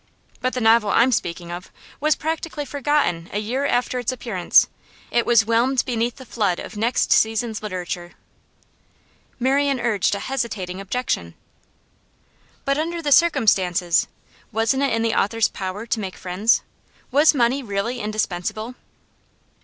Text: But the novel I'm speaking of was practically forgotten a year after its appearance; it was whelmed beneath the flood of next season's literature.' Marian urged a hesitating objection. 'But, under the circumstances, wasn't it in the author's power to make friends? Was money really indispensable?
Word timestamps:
But 0.39 0.53
the 0.53 0.61
novel 0.61 0.89
I'm 0.89 1.11
speaking 1.11 1.51
of 1.51 1.69
was 1.99 2.15
practically 2.15 2.65
forgotten 2.65 3.29
a 3.31 3.37
year 3.37 3.67
after 3.67 3.99
its 3.99 4.11
appearance; 4.11 4.67
it 5.11 5.27
was 5.27 5.45
whelmed 5.45 5.85
beneath 5.85 6.15
the 6.15 6.25
flood 6.25 6.57
of 6.59 6.75
next 6.75 7.11
season's 7.11 7.61
literature.' 7.61 8.13
Marian 9.39 9.79
urged 9.79 10.15
a 10.15 10.19
hesitating 10.21 10.81
objection. 10.81 11.35
'But, 12.65 12.79
under 12.79 12.99
the 12.99 13.11
circumstances, 13.11 14.07
wasn't 14.51 14.81
it 14.81 14.91
in 14.91 15.03
the 15.03 15.13
author's 15.13 15.49
power 15.49 15.85
to 15.85 15.99
make 15.99 16.15
friends? 16.17 16.63
Was 17.11 17.35
money 17.35 17.61
really 17.61 17.99
indispensable? 17.99 18.73